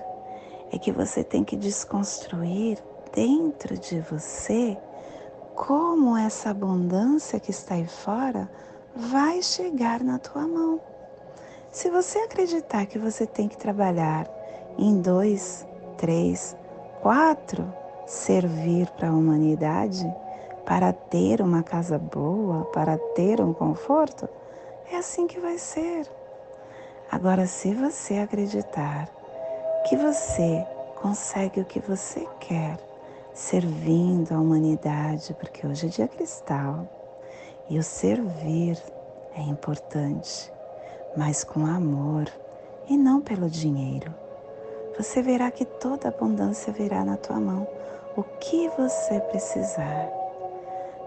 é 0.73 0.79
que 0.79 0.91
você 0.91 1.23
tem 1.23 1.45
que 1.45 1.57
desconstruir 1.57 2.79
dentro 3.15 3.77
de 3.79 4.01
você 4.01 4.77
como 5.55 6.17
essa 6.17 6.51
abundância 6.51 7.39
que 7.39 7.51
está 7.51 7.75
aí 7.75 7.87
fora 7.87 8.51
vai 8.95 9.43
chegar 9.43 10.03
na 10.03 10.19
tua 10.19 10.47
mão. 10.49 10.81
Se 11.71 11.91
você 11.91 12.19
acreditar 12.21 12.87
que 12.87 12.99
você 12.99 13.27
tem 13.27 13.49
que 13.49 13.57
trabalhar 13.57 14.29
em 14.79 15.01
dois, 15.01 15.67
três, 15.97 16.57
quatro, 17.01 17.73
servir 18.07 18.89
para 18.91 19.09
a 19.09 19.13
humanidade, 19.13 20.05
para 20.65 20.93
ter 20.93 21.41
uma 21.41 21.63
casa 21.63 21.99
boa, 21.99 22.65
para 22.67 22.99
ter 23.15 23.41
um 23.41 23.53
conforto, 23.53 24.29
é 24.91 24.97
assim 24.97 25.27
que 25.27 25.39
vai 25.39 25.59
ser. 25.59 26.07
Agora, 27.11 27.47
se 27.47 27.75
você 27.75 28.19
acreditar 28.19 29.09
que 29.89 29.97
você 29.97 30.67
consegue 31.01 31.61
o 31.61 31.65
que 31.65 31.81
você 31.81 32.27
quer, 32.41 32.92
servindo 33.35 34.33
a 34.33 34.41
humanidade, 34.41 35.35
porque 35.35 35.67
hoje 35.67 35.87
é 35.87 35.89
dia 35.89 36.09
cristal 36.09 36.87
e 37.69 37.79
o 37.79 37.83
servir 37.83 38.79
é 39.35 39.41
importante, 39.41 40.53
mas 41.17 41.43
com 41.43 41.65
amor 41.65 42.31
e 42.89 42.97
não 42.97 43.21
pelo 43.21 43.49
dinheiro. 43.49 44.15
Você 44.99 45.23
verá 45.23 45.51
que 45.51 45.65
toda 45.65 46.09
abundância 46.09 46.73
virá 46.73 47.05
na 47.05 47.17
tua 47.17 47.41
mão, 47.41 47.67
o 48.15 48.23
que 48.23 48.69
você 48.77 49.21
precisar, 49.21 50.11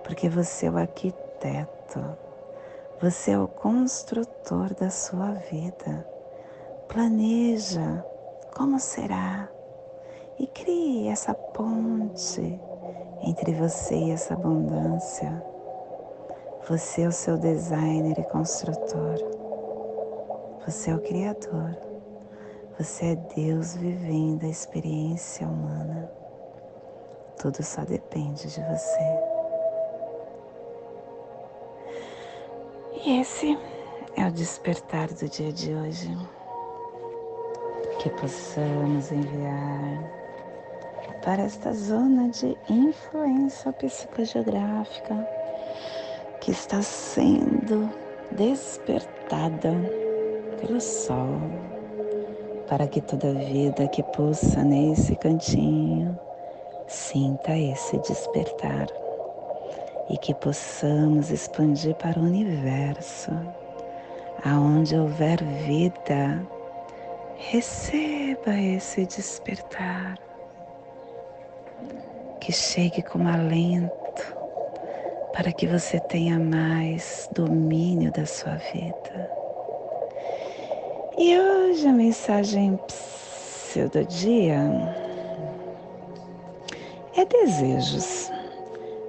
porque 0.03 0.27
você 0.27 0.65
é 0.65 0.71
o 0.71 0.77
arquiteto, 0.77 2.17
você 2.99 3.31
é 3.31 3.39
o 3.39 3.47
construtor 3.47 4.73
da 4.73 4.89
sua 4.89 5.33
vida. 5.33 6.07
Planeja 6.87 8.03
como 8.55 8.79
será 8.79 9.49
e 10.39 10.47
crie 10.47 11.07
essa 11.07 11.33
ponte 11.33 12.59
entre 13.21 13.53
você 13.53 13.95
e 13.95 14.11
essa 14.11 14.33
abundância. 14.33 15.43
Você 16.67 17.03
é 17.03 17.07
o 17.07 17.11
seu 17.11 17.37
designer 17.37 18.19
e 18.19 18.23
construtor. 18.23 19.17
Você 20.65 20.91
é 20.91 20.95
o 20.95 20.99
Criador. 20.99 21.77
Você 22.77 23.11
é 23.11 23.15
Deus 23.15 23.75
vivendo 23.75 24.43
a 24.45 24.49
experiência 24.49 25.47
humana. 25.47 26.11
Tudo 27.37 27.63
só 27.63 27.85
depende 27.85 28.47
de 28.47 28.61
você. 28.61 29.35
E 33.03 33.21
esse 33.21 33.57
é 34.17 34.27
o 34.27 34.31
despertar 34.31 35.07
do 35.09 35.29
dia 35.29 35.53
de 35.53 35.73
hoje. 35.73 36.17
Que 37.99 38.09
possamos 38.09 39.11
enviar 39.11 40.24
para 41.25 41.41
esta 41.41 41.73
zona 41.73 42.29
de 42.29 42.55
influência 42.69 43.73
psicogeográfica 43.73 45.27
que 46.39 46.51
está 46.51 46.83
sendo 46.83 47.89
despertada 48.31 49.73
pelo 50.61 50.79
Sol, 50.79 51.41
para 52.67 52.87
que 52.87 53.01
toda 53.01 53.33
vida 53.33 53.87
que 53.87 54.03
pulsa 54.03 54.63
nesse 54.63 55.15
cantinho 55.15 56.17
sinta 56.87 57.57
esse 57.57 57.97
despertar 57.97 58.87
e 60.11 60.19
que 60.19 60.35
possamos 60.35 61.31
expandir 61.31 61.95
para 61.95 62.19
o 62.19 62.23
universo, 62.23 63.31
aonde 64.43 64.95
houver 64.95 65.43
vida, 65.43 66.39
receba 67.35 68.55
esse 68.55 69.07
despertar 69.07 70.24
que 72.39 72.51
chegue 72.51 73.01
com 73.01 73.27
alento 73.27 74.35
para 75.33 75.51
que 75.51 75.67
você 75.67 75.99
tenha 75.99 76.39
mais 76.39 77.29
domínio 77.33 78.11
da 78.11 78.25
sua 78.25 78.55
vida. 78.55 79.31
E 81.17 81.37
hoje 81.37 81.87
a 81.87 81.93
mensagem 81.93 82.79
do 83.91 84.05
dia 84.05 84.59
é 87.17 87.25
desejos. 87.25 88.31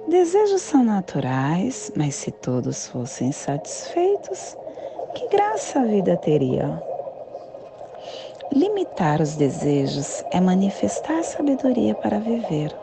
Desejos 0.07 0.61
são 0.61 0.83
naturais, 0.83 1.91
mas 1.95 2.15
se 2.15 2.31
todos 2.31 2.87
fossem 2.87 3.31
satisfeitos, 3.31 4.57
que 5.13 5.27
graça 5.27 5.79
a 5.79 5.85
vida 5.85 6.17
teria? 6.17 6.81
Limitar 8.53 9.21
os 9.21 9.35
desejos 9.35 10.23
é 10.31 10.39
manifestar 10.39 11.21
sabedoria 11.23 11.93
para 11.93 12.17
viver. 12.19 12.73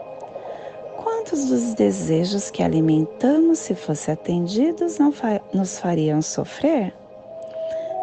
Quantos 1.02 1.46
dos 1.46 1.74
desejos 1.74 2.50
que 2.50 2.62
alimentamos, 2.62 3.60
se 3.60 3.74
fossem 3.74 4.12
atendidos, 4.12 4.98
não 4.98 5.10
fa 5.10 5.40
nos 5.54 5.78
fariam 5.78 6.20
sofrer? 6.20 6.94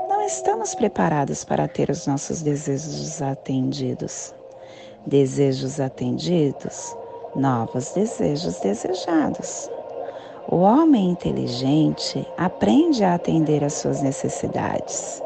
Não 0.09 0.21
estamos 0.23 0.73
preparados 0.73 1.43
para 1.43 1.67
ter 1.67 1.91
os 1.91 2.07
nossos 2.07 2.41
desejos 2.41 3.21
atendidos. 3.21 4.33
Desejos 5.05 5.79
atendidos, 5.79 6.95
novos 7.35 7.91
desejos 7.91 8.59
desejados. 8.59 9.69
O 10.47 10.57
homem 10.57 11.11
inteligente 11.11 12.27
aprende 12.37 13.03
a 13.03 13.13
atender 13.13 13.63
às 13.63 13.73
suas 13.73 14.01
necessidades. 14.01 15.21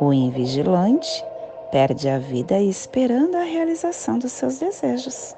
O 0.00 0.12
invigilante 0.12 1.24
perde 1.70 2.08
a 2.08 2.18
vida 2.18 2.60
esperando 2.60 3.36
a 3.36 3.42
realização 3.42 4.18
dos 4.18 4.32
seus 4.32 4.58
desejos. 4.58 5.34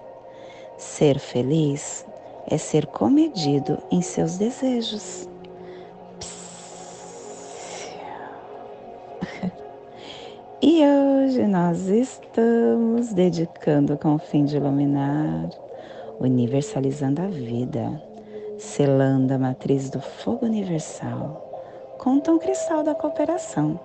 Ser 0.76 1.18
feliz 1.18 2.04
é 2.46 2.56
ser 2.56 2.86
comedido 2.86 3.78
em 3.90 4.00
seus 4.02 4.38
desejos. 4.38 5.28
E 10.62 10.82
hoje 10.84 11.46
nós 11.46 11.88
estamos 11.88 13.14
dedicando 13.14 13.96
com 13.96 14.16
o 14.16 14.18
fim 14.18 14.44
de 14.44 14.58
iluminar, 14.58 15.48
universalizando 16.20 17.22
a 17.22 17.26
vida, 17.26 18.02
selando 18.58 19.32
a 19.32 19.38
matriz 19.38 19.88
do 19.88 20.02
fogo 20.02 20.44
universal 20.44 21.50
com 22.00 22.16
o 22.16 22.20
tom 22.20 22.38
cristal 22.38 22.82
da 22.82 22.94
cooperação, 22.94 23.78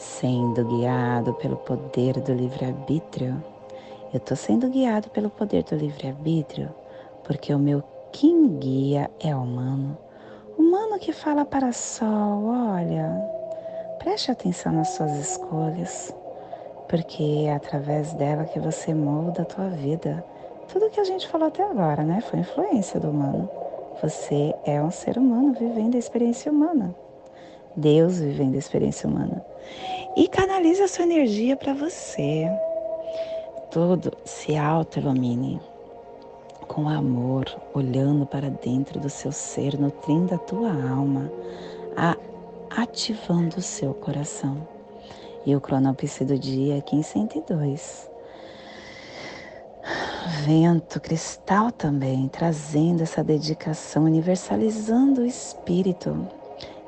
sendo 0.00 0.64
guiado 0.64 1.34
pelo 1.34 1.56
poder 1.56 2.20
do 2.20 2.32
livre-arbítrio 2.32 3.40
eu 4.12 4.18
estou 4.18 4.36
sendo 4.36 4.68
guiado 4.68 5.08
pelo 5.10 5.30
poder 5.30 5.62
do 5.62 5.76
livre-arbítrio, 5.76 6.68
porque 7.22 7.54
o 7.54 7.58
meu 7.60 7.80
quem 8.12 8.58
guia 8.58 9.08
é 9.20 9.32
humano. 9.32 9.96
Humano 10.58 10.98
que 10.98 11.12
fala 11.12 11.44
para 11.44 11.70
sol, 11.70 12.46
olha, 12.46 13.08
preste 14.00 14.32
atenção 14.32 14.72
nas 14.72 14.88
suas 14.88 15.12
escolhas, 15.16 16.12
porque 16.88 17.44
é 17.46 17.54
através 17.54 18.12
dela 18.14 18.46
que 18.46 18.58
você 18.58 18.92
molda 18.92 19.42
a 19.42 19.44
tua 19.44 19.68
vida. 19.68 20.24
Tudo 20.72 20.90
que 20.90 20.98
a 20.98 21.04
gente 21.04 21.28
falou 21.28 21.46
até 21.46 21.62
agora, 21.62 22.02
né, 22.02 22.20
foi 22.20 22.40
influência 22.40 22.98
do 22.98 23.10
humano. 23.10 23.48
Você 24.02 24.52
é 24.64 24.82
um 24.82 24.90
ser 24.90 25.18
humano 25.18 25.52
vivendo 25.52 25.94
a 25.94 25.98
experiência 25.98 26.50
humana. 26.50 26.92
Deus 27.76 28.18
vivendo 28.18 28.54
a 28.54 28.58
experiência 28.58 29.08
humana. 29.08 29.44
E 30.16 30.28
canalize 30.28 30.82
a 30.82 30.88
sua 30.88 31.04
energia 31.04 31.56
para 31.56 31.74
você 31.74 32.50
todo 33.70 34.12
se 34.24 34.56
auto-ilumine 34.56 35.60
com 36.66 36.88
amor, 36.88 37.46
olhando 37.74 38.26
para 38.26 38.48
dentro 38.48 39.00
do 39.00 39.08
seu 39.08 39.32
ser, 39.32 39.78
nutrindo 39.78 40.34
a 40.34 40.38
tua 40.38 40.70
alma, 40.70 41.30
a, 41.96 42.16
ativando 42.70 43.58
o 43.58 43.62
seu 43.62 43.92
coração. 43.94 44.68
E 45.44 45.56
o 45.56 45.60
cronopse 45.60 46.24
do 46.24 46.38
dia 46.38 46.78
aqui 46.78 46.96
em 46.96 47.02
102. 47.02 48.08
Vento 50.44 51.00
cristal 51.00 51.72
também, 51.72 52.28
trazendo 52.28 53.02
essa 53.02 53.24
dedicação, 53.24 54.04
universalizando 54.04 55.22
o 55.22 55.26
espírito 55.26 56.28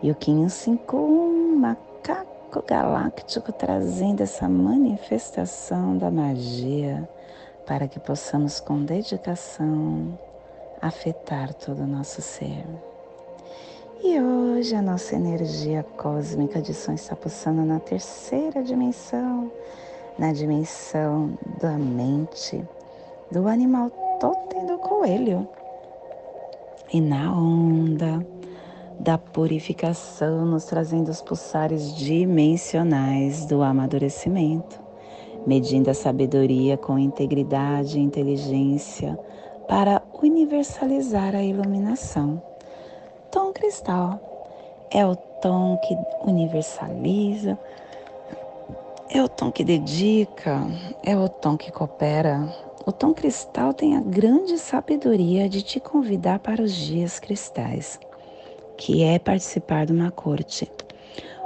E 0.02 0.10
o 0.10 0.16
551, 0.16 1.56
macaco 1.56 2.64
galáctico, 2.66 3.52
trazendo 3.52 4.20
essa 4.20 4.48
manifestação 4.48 5.96
da 5.96 6.10
magia 6.10 7.08
para 7.64 7.86
que 7.86 8.00
possamos 8.00 8.58
com 8.58 8.84
dedicação 8.84 10.18
afetar 10.80 11.54
todo 11.54 11.84
o 11.84 11.86
nosso 11.86 12.20
ser. 12.20 12.64
E 14.02 14.20
hoje 14.20 14.74
a 14.74 14.82
nossa 14.82 15.14
energia 15.14 15.84
cósmica 15.96 16.60
de 16.60 16.74
som 16.74 16.94
está 16.94 17.14
pulsando 17.14 17.64
na 17.64 17.78
terceira 17.78 18.60
dimensão, 18.60 19.52
na 20.18 20.32
dimensão 20.32 21.38
da 21.60 21.78
mente, 21.78 22.60
do 23.30 23.46
animal 23.46 23.88
totem 24.18 24.66
do 24.66 24.78
coelho. 24.78 25.46
E 26.92 27.00
na 27.00 27.32
onda 27.32 28.31
da 28.98 29.18
purificação, 29.18 30.44
nos 30.46 30.64
trazendo 30.64 31.10
os 31.10 31.20
pulsares 31.20 31.94
dimensionais 31.94 33.46
do 33.46 33.62
amadurecimento, 33.62 34.80
medindo 35.46 35.90
a 35.90 35.94
sabedoria 35.94 36.76
com 36.76 36.98
integridade 36.98 37.98
e 37.98 38.02
inteligência 38.02 39.18
para 39.68 40.02
universalizar 40.22 41.34
a 41.34 41.42
iluminação. 41.42 42.42
Tom 43.30 43.52
cristal 43.52 44.20
é 44.90 45.04
o 45.06 45.16
tom 45.16 45.78
que 45.78 45.96
universaliza, 46.28 47.58
é 49.10 49.22
o 49.22 49.28
tom 49.28 49.50
que 49.50 49.64
dedica, 49.64 50.66
é 51.02 51.16
o 51.16 51.28
tom 51.28 51.56
que 51.56 51.70
coopera. 51.72 52.48
O 52.86 52.92
tom 52.92 53.12
cristal 53.12 53.72
tem 53.72 53.96
a 53.96 54.00
grande 54.00 54.58
sabedoria 54.58 55.48
de 55.48 55.62
te 55.62 55.78
convidar 55.78 56.38
para 56.38 56.62
os 56.62 56.72
dias 56.72 57.20
cristais, 57.20 57.98
que 58.82 59.04
é 59.04 59.16
participar 59.16 59.86
de 59.86 59.92
uma 59.92 60.10
corte. 60.10 60.68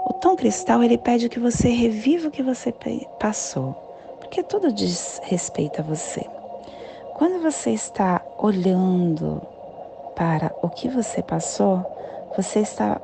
O 0.06 0.14
tom 0.14 0.34
cristal 0.36 0.82
ele 0.82 0.96
pede 0.96 1.28
que 1.28 1.38
você 1.38 1.68
reviva 1.68 2.28
o 2.28 2.30
que 2.30 2.42
você 2.42 2.72
passou, 3.20 3.74
porque 4.18 4.42
tudo 4.42 4.72
diz 4.72 5.20
respeito 5.22 5.80
a 5.80 5.84
você. 5.84 6.24
Quando 7.14 7.42
você 7.42 7.72
está 7.72 8.22
olhando 8.38 9.42
para 10.14 10.50
o 10.62 10.70
que 10.70 10.88
você 10.88 11.22
passou, 11.22 11.84
você 12.34 12.60
está 12.60 12.98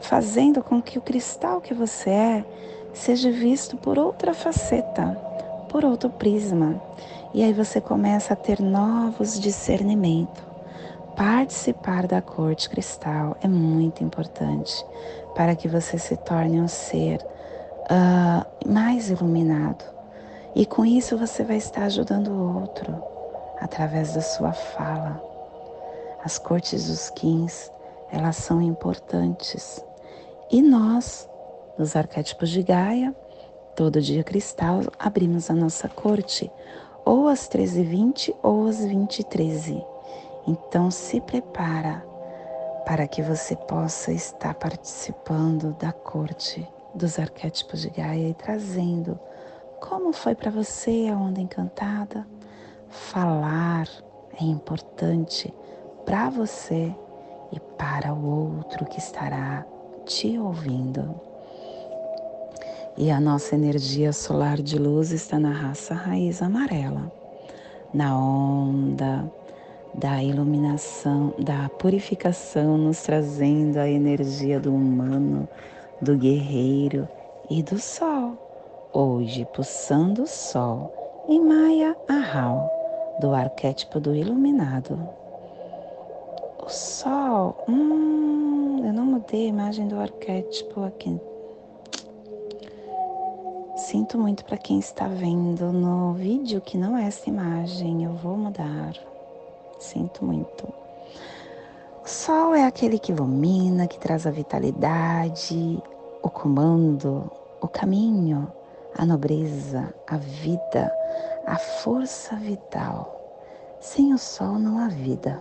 fazendo 0.00 0.62
com 0.62 0.80
que 0.80 0.96
o 0.98 1.02
cristal 1.02 1.60
que 1.60 1.74
você 1.74 2.08
é 2.08 2.44
seja 2.94 3.30
visto 3.30 3.76
por 3.76 3.98
outra 3.98 4.32
faceta, 4.32 5.08
por 5.68 5.84
outro 5.84 6.08
prisma. 6.08 6.80
E 7.34 7.42
aí 7.42 7.52
você 7.52 7.78
começa 7.78 8.32
a 8.32 8.36
ter 8.36 8.58
novos 8.58 9.38
discernimentos. 9.38 10.45
Participar 11.16 12.06
da 12.06 12.20
corte 12.20 12.68
cristal 12.68 13.38
é 13.42 13.48
muito 13.48 14.04
importante 14.04 14.84
para 15.34 15.56
que 15.56 15.66
você 15.66 15.98
se 15.98 16.14
torne 16.14 16.60
um 16.60 16.68
ser 16.68 17.26
uh, 17.90 18.70
mais 18.70 19.08
iluminado. 19.08 19.82
E 20.54 20.66
com 20.66 20.84
isso 20.84 21.16
você 21.16 21.42
vai 21.42 21.56
estar 21.56 21.84
ajudando 21.84 22.28
o 22.28 22.60
outro 22.60 23.02
através 23.58 24.12
da 24.12 24.20
sua 24.20 24.52
fala. 24.52 25.18
As 26.22 26.38
cortes 26.38 26.86
dos 26.86 27.08
quins, 27.08 27.72
elas 28.12 28.36
são 28.36 28.60
importantes. 28.60 29.82
E 30.50 30.60
nós 30.60 31.26
nos 31.78 31.96
arquétipos 31.96 32.50
de 32.50 32.62
Gaia, 32.62 33.16
todo 33.74 34.02
dia 34.02 34.22
cristal, 34.22 34.82
abrimos 34.98 35.50
a 35.50 35.54
nossa 35.54 35.88
corte 35.88 36.52
ou 37.06 37.26
às 37.26 37.48
13h20 37.48 38.34
ou 38.42 38.66
às 38.66 38.80
20h13. 38.80 39.95
Então 40.46 40.90
se 40.90 41.20
prepara 41.20 42.06
para 42.84 43.08
que 43.08 43.20
você 43.20 43.56
possa 43.56 44.12
estar 44.12 44.54
participando 44.54 45.72
da 45.74 45.92
corte 45.92 46.66
dos 46.94 47.18
arquétipos 47.18 47.82
de 47.82 47.90
Gaia 47.90 48.28
e 48.28 48.34
trazendo 48.34 49.18
como 49.80 50.12
foi 50.12 50.34
para 50.34 50.50
você 50.50 51.08
a 51.12 51.16
onda 51.16 51.40
encantada. 51.40 52.24
Falar 52.88 53.88
é 54.40 54.44
importante 54.44 55.52
para 56.04 56.30
você 56.30 56.94
e 57.50 57.58
para 57.76 58.14
o 58.14 58.56
outro 58.58 58.84
que 58.84 58.98
estará 58.98 59.66
te 60.04 60.38
ouvindo. 60.38 61.20
E 62.96 63.10
a 63.10 63.20
nossa 63.20 63.56
energia 63.56 64.12
solar 64.12 64.62
de 64.62 64.78
luz 64.78 65.10
está 65.10 65.38
na 65.38 65.50
raça 65.50 65.92
raiz 65.92 66.40
amarela, 66.40 67.12
na 67.92 68.16
onda 68.16 69.30
da 69.96 70.22
iluminação, 70.22 71.34
da 71.38 71.68
purificação, 71.68 72.76
nos 72.78 73.02
trazendo 73.02 73.78
a 73.78 73.88
energia 73.88 74.60
do 74.60 74.74
humano, 74.74 75.48
do 76.00 76.16
guerreiro 76.16 77.08
e 77.50 77.62
do 77.62 77.78
sol. 77.78 78.36
Hoje, 78.92 79.46
pulsando 79.54 80.22
o 80.22 80.26
sol 80.26 81.24
em 81.28 81.40
Maya 81.40 81.96
Ahau, 82.08 82.70
do 83.20 83.34
arquétipo 83.34 83.98
do 83.98 84.14
iluminado. 84.14 84.98
O 86.64 86.68
sol, 86.68 87.64
hum, 87.68 88.82
eu 88.84 88.92
não 88.92 89.04
mudei 89.04 89.46
a 89.46 89.48
imagem 89.48 89.88
do 89.88 89.98
arquétipo 89.98 90.84
aqui 90.84 91.18
Sinto 93.76 94.18
muito 94.18 94.42
para 94.44 94.56
quem 94.56 94.78
está 94.78 95.06
vendo 95.06 95.70
no 95.70 96.14
vídeo 96.14 96.62
que 96.62 96.78
não 96.78 96.96
é 96.96 97.04
essa 97.04 97.28
imagem, 97.28 98.04
eu 98.04 98.14
vou 98.14 98.34
mudar. 98.34 98.94
Sinto 99.86 100.24
muito. 100.24 100.66
O 102.04 102.08
sol 102.08 102.54
é 102.54 102.64
aquele 102.64 102.98
que 102.98 103.12
ilumina, 103.12 103.86
que 103.86 103.98
traz 103.98 104.26
a 104.26 104.30
vitalidade, 104.30 105.82
o 106.22 106.30
comando, 106.30 107.30
o 107.60 107.68
caminho, 107.68 108.50
a 108.96 109.04
nobreza, 109.04 109.92
a 110.06 110.16
vida, 110.16 110.92
a 111.46 111.56
força 111.56 112.36
vital. 112.36 113.14
Sem 113.80 114.12
o 114.12 114.18
sol 114.18 114.58
não 114.58 114.78
há 114.78 114.88
vida. 114.88 115.40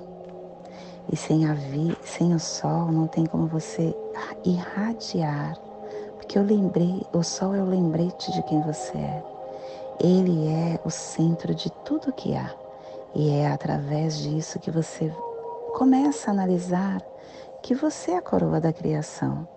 E 1.11 1.15
sem, 1.15 1.47
a 1.47 1.53
vi 1.53 1.95
sem 2.03 2.33
o 2.33 2.39
sol 2.39 2.91
não 2.91 3.07
tem 3.07 3.25
como 3.25 3.47
você 3.47 3.95
irradiar 4.43 5.55
porque 6.25 6.39
eu 6.39 6.43
lembrei, 6.43 7.05
o 7.13 7.21
sol 7.21 7.53
é 7.53 7.61
o 7.61 7.65
lembrete 7.65 8.31
de 8.31 8.41
quem 8.43 8.59
você 8.61 8.97
é. 8.97 9.23
Ele 9.99 10.47
é 10.47 10.79
o 10.83 10.89
centro 10.89 11.53
de 11.53 11.69
tudo 11.85 12.11
que 12.11 12.35
há. 12.35 12.51
E 13.15 13.29
é 13.29 13.47
através 13.47 14.17
disso 14.17 14.59
que 14.59 14.69
você 14.69 15.09
começa 15.73 16.29
a 16.29 16.33
analisar 16.33 17.01
que 17.63 17.73
você 17.73 18.11
é 18.11 18.17
a 18.17 18.21
coroa 18.21 18.59
da 18.59 18.73
criação, 18.73 19.47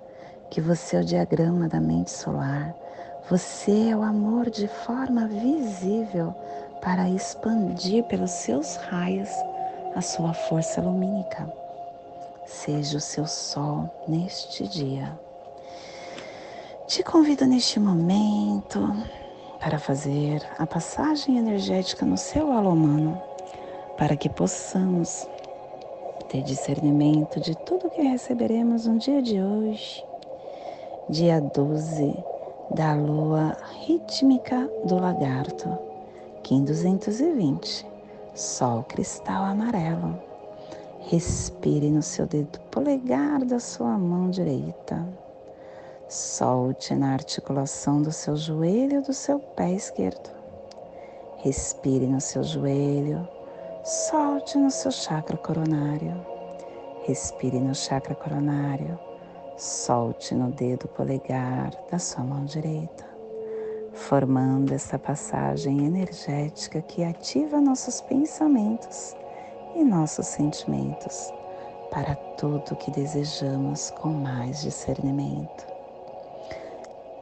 que 0.49 0.61
você 0.61 0.97
é 0.97 1.01
o 1.01 1.05
diagrama 1.05 1.69
da 1.69 1.81
mente 1.81 2.13
solar, 2.13 2.73
você 3.29 3.91
é 3.91 3.97
o 3.97 4.03
amor 4.03 4.49
de 4.49 4.69
forma 4.69 5.27
visível 5.27 6.33
para 6.81 7.11
expandir 7.11 8.05
pelos 8.05 8.31
seus 8.31 8.77
raios 8.77 9.29
a 9.95 10.01
sua 10.01 10.33
força 10.33 10.81
lumínica. 10.81 11.53
Seja 12.47 12.97
o 12.97 13.01
seu 13.01 13.27
sol 13.27 13.91
neste 14.07 14.69
dia. 14.69 15.19
Te 16.87 17.03
convido 17.03 17.45
neste 17.45 17.81
momento 17.81 18.81
para 19.61 19.79
fazer 19.79 20.41
a 20.59 20.67
passagem 20.67 21.37
energética 21.37 22.07
no 22.07 22.17
seu 22.17 22.53
alô 22.53 22.71
humano, 22.71 23.21
para 23.99 24.17
que 24.17 24.31
possamos 24.31 25.29
ter 26.29 26.43
discernimento 26.43 27.41
de 27.41 27.55
tudo 27.59 27.91
que 27.91 28.01
receberemos 28.01 28.87
no 28.87 28.99
dia 28.99 29.21
de 29.21 29.43
hoje, 29.43 30.05
dia 31.11 31.41
12 31.41 32.17
da 32.71 32.95
lua 32.95 33.57
rítmica 33.87 34.71
do 34.85 34.97
lagarto, 34.97 35.77
Kim 36.43 36.65
220, 36.65 37.87
Sol 38.35 38.85
cristal 38.85 39.45
amarelo. 39.45 40.19
Respire 41.01 41.91
no 41.91 42.03
seu 42.03 42.27
dedo 42.27 42.61
polegar 42.71 43.45
da 43.45 43.59
sua 43.59 43.99
mão 43.99 44.31
direita 44.31 45.07
Solte 46.09 46.95
na 46.95 47.13
articulação 47.13 48.01
do 48.01 48.11
seu 48.11 48.35
joelho 48.35 49.01
e 49.01 49.03
do 49.03 49.13
seu 49.13 49.39
pé 49.39 49.73
esquerdo. 49.73 50.31
Respire 51.37 52.07
no 52.07 52.19
seu 52.19 52.43
joelho, 52.43 53.29
solte 53.89 54.59
no 54.59 54.71
seu 54.71 54.91
chakra 54.91 55.39
coronário. 55.39 56.15
Respire 57.07 57.59
no 57.59 57.75
chakra 57.75 58.15
coronário, 58.15 58.99
solte 59.57 60.35
no 60.35 60.51
dedo 60.53 60.87
polegar 60.89 61.71
da 61.91 61.99
sua 61.99 62.23
mão 62.23 62.45
direita, 62.45 63.07
formando 63.95 64.75
essa 64.75 64.99
passagem 64.99 65.87
energética 65.87 66.83
que 66.83 67.03
ativa 67.03 67.63
nossos 67.63 68.03
pensamentos 68.03 69.17
e 69.75 69.83
nossos 69.83 70.27
sentimentos 70.27 71.33
para 71.91 72.15
tudo 72.37 72.77
que 72.77 72.91
desejamos 72.91 73.91
com 73.93 74.11
mais 74.11 74.61
discernimento. 74.61 75.67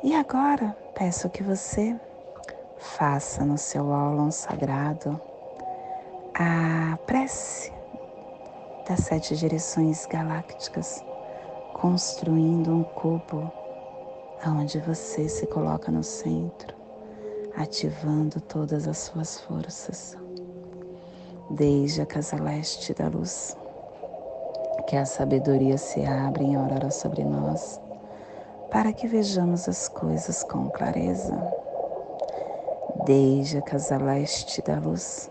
E 0.02 0.16
agora 0.16 0.76
peço 0.96 1.30
que 1.30 1.44
você 1.44 1.94
faça 2.76 3.44
no 3.44 3.56
seu 3.56 3.92
aulão 3.92 4.32
sagrado 4.32 5.20
a 6.38 6.98
prece 7.06 7.72
das 8.86 9.00
sete 9.00 9.34
direções 9.34 10.04
galácticas 10.04 11.02
construindo 11.72 12.74
um 12.74 12.82
cubo 12.82 13.50
aonde 14.44 14.78
você 14.80 15.30
se 15.30 15.46
coloca 15.46 15.90
no 15.90 16.02
centro, 16.02 16.76
ativando 17.56 18.38
todas 18.38 18.86
as 18.86 18.98
suas 18.98 19.40
forças. 19.40 20.14
Desde 21.48 22.02
a 22.02 22.06
casa 22.06 22.36
leste 22.36 22.92
da 22.92 23.08
luz, 23.08 23.56
que 24.88 24.96
a 24.96 25.06
sabedoria 25.06 25.78
se 25.78 26.04
abre 26.04 26.44
em 26.44 26.54
aurora 26.54 26.90
sobre 26.90 27.24
nós, 27.24 27.80
para 28.70 28.92
que 28.92 29.08
vejamos 29.08 29.70
as 29.70 29.88
coisas 29.88 30.44
com 30.44 30.68
clareza. 30.68 31.34
Desde 33.06 33.56
a 33.56 33.62
casa 33.62 33.96
leste 33.96 34.60
da 34.60 34.78
luz, 34.78 35.30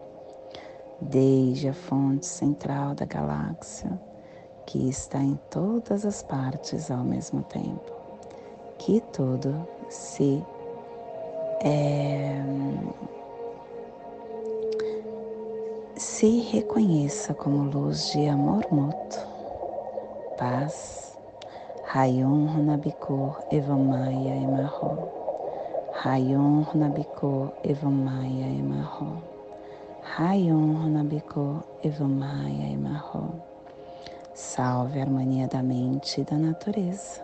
desde 1.01 1.69
a 1.69 1.73
fonte 1.73 2.25
central 2.25 2.93
da 2.93 3.05
galáxia, 3.05 3.99
que 4.65 4.87
está 4.87 5.19
em 5.19 5.39
todas 5.49 6.05
as 6.05 6.21
partes 6.21 6.91
ao 6.91 7.03
mesmo 7.03 7.41
tempo, 7.43 7.91
que 8.77 9.01
tudo 9.11 9.67
se 9.89 10.43
é, 11.63 12.41
se 15.95 16.39
reconheça 16.51 17.33
como 17.33 17.63
luz 17.69 18.11
de 18.11 18.27
amor 18.27 18.65
mútuo, 18.71 19.21
paz, 20.37 21.17
Rayon 21.85 22.45
Runabiko 22.47 23.35
Evamaya 23.51 24.35
Emarro, 24.35 25.09
Rayon 25.93 26.61
Runabiko 26.61 27.51
Evamaya 27.63 28.47
Emarro. 28.47 29.30
Rayon 30.03 30.75
Honabiko 30.75 31.63
Evamaya 31.83 32.73
Emarro. 32.73 33.39
Salve 34.33 34.99
a 34.99 35.03
harmonia 35.03 35.47
da 35.47 35.61
mente 35.61 36.21
e 36.21 36.23
da 36.23 36.37
natureza. 36.37 37.23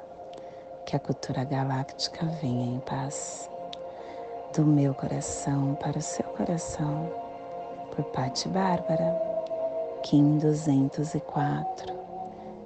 Que 0.85 0.95
a 0.95 0.99
cultura 0.99 1.43
galáctica 1.43 2.25
venha 2.39 2.75
em 2.75 2.79
paz. 2.79 3.49
Do 4.55 4.63
meu 4.63 4.93
coração 4.93 5.75
para 5.75 5.97
o 5.97 6.01
seu 6.01 6.23
coração. 6.25 7.11
Por 7.95 8.05
Patti 8.05 8.47
Bárbara. 8.47 9.19
Kim 10.03 10.37
204. 10.37 11.93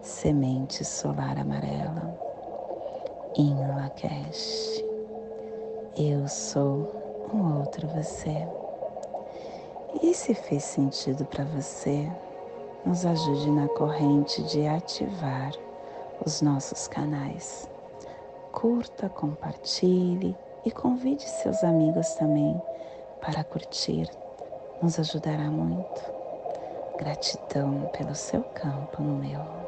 Semente 0.02 0.84
solar 0.84 1.40
amarela. 1.40 2.20
Em 3.38 3.56
Lakesh. 3.56 4.84
Eu 5.98 6.28
sou 6.28 7.30
um 7.34 7.60
outro 7.60 7.88
você. 7.88 8.46
E 10.00 10.14
se 10.14 10.34
fez 10.34 10.64
sentido 10.64 11.26
para 11.26 11.44
você, 11.44 12.10
nos 12.86 13.06
ajude 13.06 13.52
na 13.52 13.68
corrente 13.68 14.42
de 14.44 14.66
ativar 14.66 15.52
os 16.26 16.42
nossos 16.42 16.88
canais. 16.88 17.70
Curta, 18.52 19.10
compartilhe 19.10 20.36
e 20.66 20.72
convide 20.72 21.24
seus 21.24 21.64
amigos 21.64 22.08
também 22.14 22.60
para 23.20 23.44
curtir. 23.44 24.10
Nos 24.82 24.98
ajudará 24.98 25.52
muito. 25.52 26.02
Gratidão 26.98 27.90
pelo 27.94 28.16
seu 28.16 28.44
campo 28.44 29.02
no 29.02 29.18
meu. 29.18 29.61